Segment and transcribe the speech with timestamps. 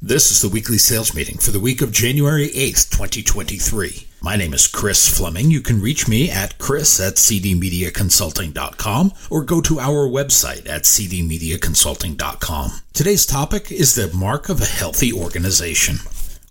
[0.00, 4.06] This is the weekly sales meeting for the week of January 8th, 2023.
[4.22, 5.50] My name is Chris Fleming.
[5.50, 12.70] You can reach me at chris at cdmediaconsulting.com or go to our website at cdmediaconsulting.com.
[12.92, 15.96] Today's topic is the mark of a healthy organization.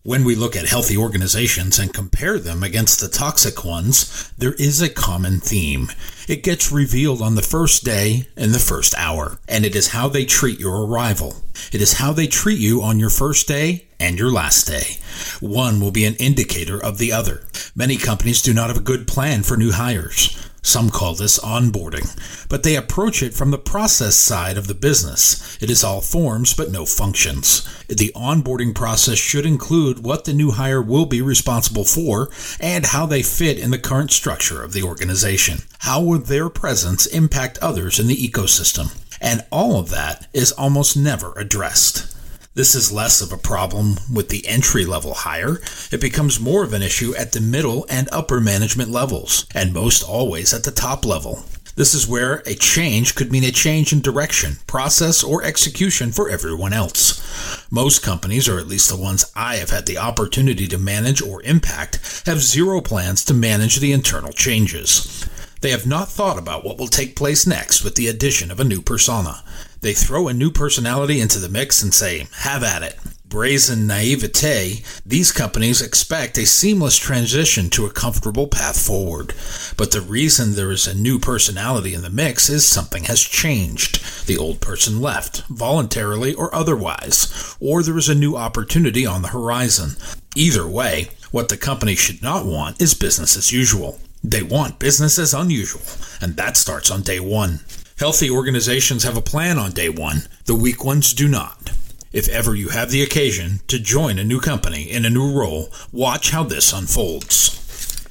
[0.08, 4.82] When we look at healthy organizations and compare them against the toxic ones, there is
[4.82, 5.90] a common theme.
[6.30, 10.08] It gets revealed on the first day and the first hour, and it is how
[10.08, 11.44] they treat your arrival.
[11.74, 15.02] It is how they treat you on your first day and your last day.
[15.46, 17.44] One will be an indicator of the other.
[17.76, 20.47] Many companies do not have a good plan for new hires.
[20.68, 22.14] Some call this onboarding,
[22.50, 25.58] but they approach it from the process side of the business.
[25.64, 27.66] It is all forms but no functions.
[27.88, 33.06] The onboarding process should include what the new hire will be responsible for and how
[33.06, 35.60] they fit in the current structure of the organization.
[35.80, 38.94] How will their presence impact others in the ecosystem?
[39.22, 42.17] And all of that is almost never addressed.
[42.58, 45.60] This is less of a problem with the entry level hire.
[45.92, 50.02] It becomes more of an issue at the middle and upper management levels, and most
[50.02, 51.46] always at the top level.
[51.76, 56.32] This is where a change could mean a change in direction, process, or execution for
[56.32, 57.22] everyone else.
[57.70, 61.44] Most companies, or at least the ones I have had the opportunity to manage or
[61.44, 65.30] impact, have zero plans to manage the internal changes.
[65.62, 68.64] They have not thought about what will take place next with the addition of a
[68.64, 69.44] new persona.
[69.82, 72.98] They throw a new personality into the mix and say, have at it.
[73.28, 79.34] Brazen naivete, these companies expect a seamless transition to a comfortable path forward.
[79.76, 84.28] But the reason there is a new personality in the mix is something has changed.
[84.28, 89.30] The old person left, voluntarily or otherwise, or there is a new opportunity on the
[89.30, 89.98] horizon.
[90.36, 94.00] Either way, what the company should not want is business as usual.
[94.24, 95.82] They want business as unusual,
[96.22, 97.60] and that starts on day one.
[98.00, 101.72] Healthy organizations have a plan on day one, the weak ones do not.
[102.14, 105.72] If ever you have the occasion to join a new company in a new role,
[105.92, 107.67] watch how this unfolds.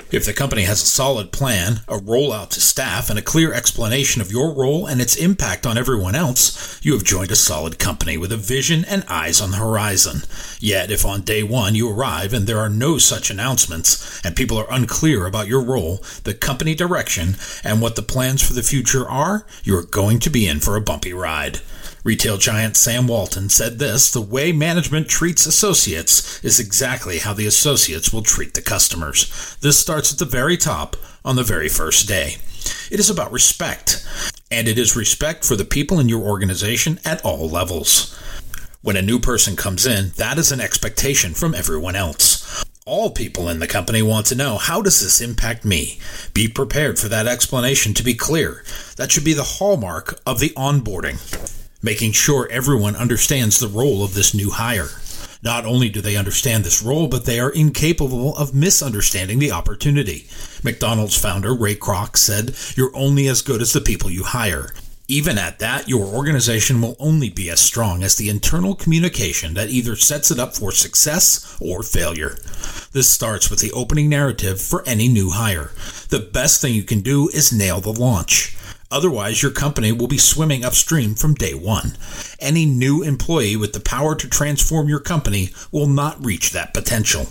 [0.08, 4.22] If the company has a solid plan, a rollout to staff, and a clear explanation
[4.22, 8.16] of your role and its impact on everyone else, you have joined a solid company
[8.16, 10.22] with a vision and eyes on the horizon.
[10.60, 14.56] Yet, if on day one you arrive and there are no such announcements, and people
[14.58, 19.08] are unclear about your role, the company direction, and what the plans for the future
[19.08, 21.60] are, you are going to be in for a bumpy ride.
[22.06, 27.47] Retail giant Sam Walton said this The way management treats associates is exactly how the
[27.47, 29.56] associates will treat the customers.
[29.61, 30.94] This starts at the very top
[31.25, 32.37] on the very first day.
[32.93, 34.06] It is about respect,
[34.53, 38.17] and it is respect for the people in your organization at all levels.
[38.83, 42.65] When a new person comes in, that is an expectation from everyone else.
[42.84, 45.99] All people in the company want to know how does this impact me?
[46.33, 48.62] Be prepared for that explanation to be clear.
[48.94, 54.14] That should be the hallmark of the onboarding making sure everyone understands the role of
[54.14, 54.88] this new hire.
[55.42, 60.26] Not only do they understand this role, but they are incapable of misunderstanding the opportunity.
[60.64, 64.72] McDonald's founder Ray Kroc said, You're only as good as the people you hire.
[65.09, 69.70] Even at that, your organization will only be as strong as the internal communication that
[69.70, 72.37] either sets it up for success or failure.
[72.93, 75.70] This starts with the opening narrative for any new hire.
[76.08, 78.56] The best thing you can do is nail the launch.
[78.91, 81.97] Otherwise, your company will be swimming upstream from day one.
[82.38, 87.26] Any new employee with the power to transform your company will not reach that potential.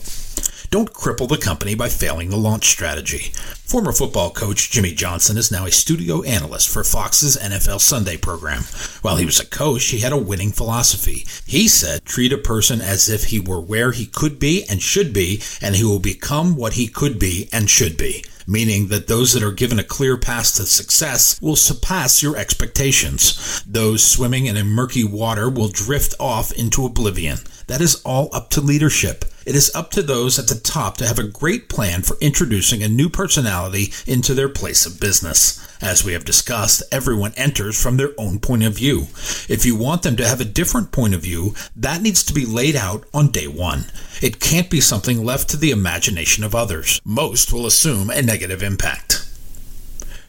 [0.71, 3.31] Don't cripple the company by failing the launch strategy.
[3.65, 8.63] Former football coach Jimmy Johnson is now a studio analyst for Fox's NFL Sunday program.
[9.01, 11.25] While he was a coach, he had a winning philosophy.
[11.45, 15.13] He said, treat a person as if he were where he could be and should
[15.13, 19.33] be, and he will become what he could be and should be meaning that those
[19.33, 23.63] that are given a clear path to success will surpass your expectations.
[23.65, 27.39] Those swimming in a murky water will drift off into oblivion.
[27.67, 29.25] That is all up to leadership.
[29.45, 32.81] It is up to those at the top to have a great plan for introducing
[32.81, 35.61] a new personality into their place of business.
[35.79, 39.01] As we have discussed, everyone enters from their own point of view.
[39.47, 42.43] If you want them to have a different point of view, that needs to be
[42.43, 43.85] laid out on day one.
[44.19, 46.99] It can't be something left to the imagination of others.
[47.05, 49.29] Most will assume a negative impact.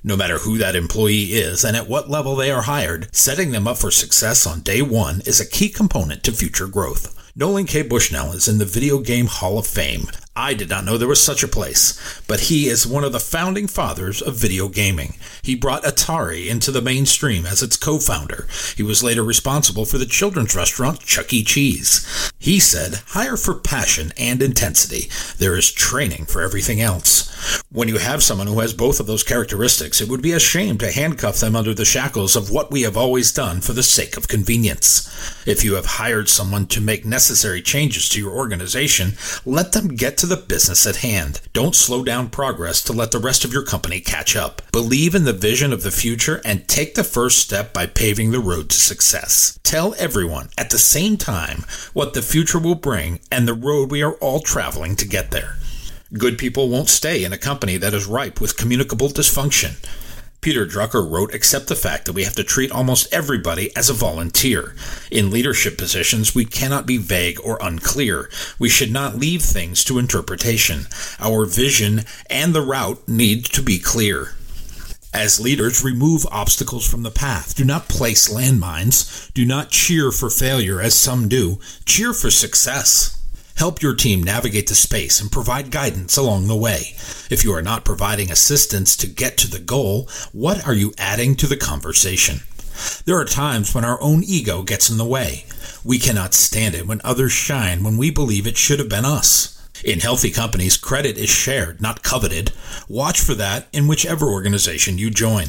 [0.05, 3.67] No matter who that employee is and at what level they are hired, setting them
[3.67, 7.16] up for success on day one is a key component to future growth.
[7.39, 7.83] Nolan K.
[7.83, 10.09] Bushnell is in the Video Game Hall of Fame.
[10.37, 11.99] I did not know there was such a place,
[12.29, 15.15] but he is one of the founding fathers of video gaming.
[15.41, 18.47] He brought Atari into the mainstream as its co founder.
[18.77, 21.43] He was later responsible for the children's restaurant Chuck E.
[21.43, 22.33] Cheese.
[22.39, 25.09] He said, hire for passion and intensity.
[25.39, 27.63] There is training for everything else.
[27.73, 30.77] When you have someone who has both of those characteristics, it would be a shame
[30.79, 34.17] to handcuff them under the shackles of what we have always done for the sake
[34.17, 35.07] of convenience.
[35.47, 39.13] If you have hired someone to make necessary changes to your organization,
[39.45, 41.41] let them get to the business at hand.
[41.53, 44.63] Don't slow down progress to let the rest of your company catch up.
[44.73, 48.41] Believe in the vision of the future and take the first step by paving the
[48.41, 49.59] road to success.
[49.63, 54.03] Tell everyone at the same time what the future will bring and the road we
[54.03, 55.57] are all traveling to get there.
[56.13, 59.75] Good people won't stay in a company that is ripe with communicable dysfunction.
[60.47, 63.93] Peter Drucker wrote, accept the fact that we have to treat almost everybody as a
[63.93, 64.77] volunteer.
[65.11, 68.31] In leadership positions, we cannot be vague or unclear.
[68.57, 70.87] We should not leave things to interpretation.
[71.19, 74.37] Our vision and the route need to be clear.
[75.13, 77.57] As leaders, remove obstacles from the path.
[77.57, 79.33] Do not place landmines.
[79.33, 81.59] Do not cheer for failure as some do.
[81.87, 83.16] Cheer for success.
[83.57, 86.95] Help your team navigate the space and provide guidance along the way.
[87.31, 91.37] If you are not providing assistance to get to the goal, what are you adding
[91.37, 92.41] to the conversation?
[93.07, 95.47] There are times when our own ego gets in the way.
[95.83, 99.55] We cannot stand it when others shine when we believe it should have been us.
[99.83, 102.53] In healthy companies, credit is shared, not coveted.
[102.89, 105.47] Watch for that in whichever organization you join.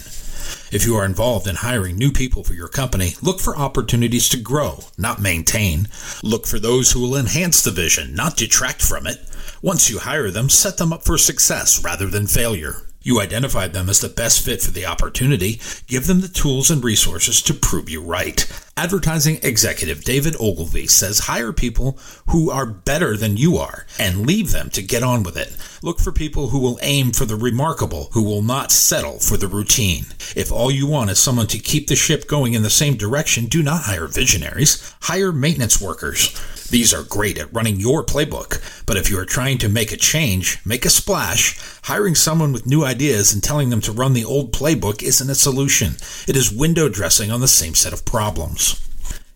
[0.72, 4.38] If you are involved in hiring new people for your company, look for opportunities to
[4.38, 5.88] grow, not maintain.
[6.24, 9.20] Look for those who will enhance the vision, not detract from it.
[9.62, 12.87] Once you hire them, set them up for success rather than failure.
[13.08, 15.62] You identified them as the best fit for the opportunity.
[15.88, 18.46] Give them the tools and resources to prove you right.
[18.76, 21.98] Advertising executive David Ogilvy says hire people
[22.32, 25.56] who are better than you are and leave them to get on with it.
[25.82, 29.48] Look for people who will aim for the remarkable, who will not settle for the
[29.48, 30.08] routine.
[30.36, 33.46] If all you want is someone to keep the ship going in the same direction,
[33.46, 34.94] do not hire visionaries.
[35.04, 36.38] Hire maintenance workers.
[36.70, 39.98] These are great at running your playbook, but if you are trying to make a
[39.98, 44.26] change, make a splash, hiring someone with new ideas and telling them to run the
[44.26, 45.94] old playbook isn't a solution.
[46.28, 48.84] It is window dressing on the same set of problems.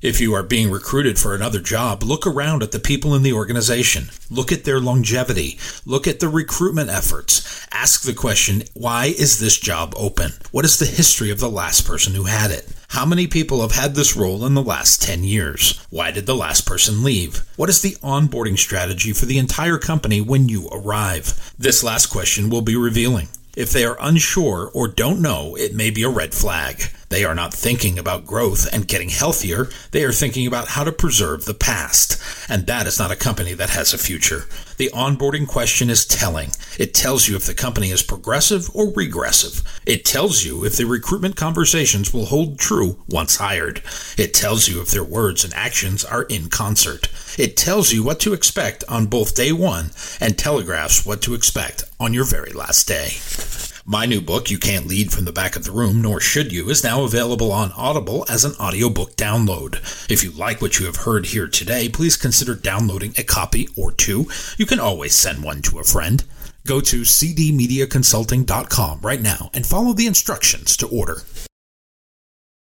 [0.02, 3.34] If you are being recruited for another job, look around at the people in the
[3.34, 4.10] organization.
[4.32, 5.60] Look at their longevity.
[5.86, 7.68] Look at the recruitment efforts.
[7.72, 10.32] Ask the question, why is this job open?
[10.50, 12.68] What is the history of the last person who had it?
[12.92, 15.80] How many people have had this role in the last 10 years?
[15.90, 17.42] Why did the last person leave?
[17.56, 21.54] What is the onboarding strategy for the entire company when you arrive?
[21.58, 23.30] This last question will be revealing.
[23.56, 26.92] If they are unsure or don't know, it may be a red flag.
[27.12, 29.68] They are not thinking about growth and getting healthier.
[29.92, 32.18] They are thinking about how to preserve the past.
[32.50, 34.46] And that is not a company that has a future.
[34.78, 36.52] The onboarding question is telling.
[36.80, 39.62] It tells you if the company is progressive or regressive.
[39.86, 43.84] It tells you if the recruitment conversations will hold true once hired.
[44.18, 47.10] It tells you if their words and actions are in concert.
[47.38, 49.92] It tells you what to expect on both day one
[50.22, 53.71] and telegraphs what to expect on your very last day.
[53.86, 56.70] My new book, You Can't Lead from the Back of the Room, Nor Should You,
[56.70, 59.78] is now available on Audible as an audiobook download.
[60.10, 63.92] If you like what you have heard here today, please consider downloading a copy or
[63.92, 64.28] two.
[64.58, 66.24] You can always send one to a friend.
[66.68, 71.24] Go to cdmediaconsulting.com right now and follow the instructions to order.